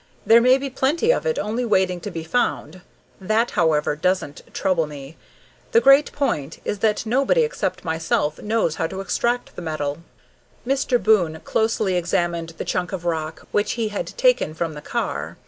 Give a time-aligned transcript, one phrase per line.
[0.25, 2.81] There may be plenty of it only waiting to be found.
[3.19, 5.15] That, however, doesn't trouble me.
[5.73, 9.99] The great point is that nobody except myself knows how to extract the metal."
[10.65, 10.97] Mr.
[10.97, 15.37] Boon closely examined the chunk of rock which he had taken from the car.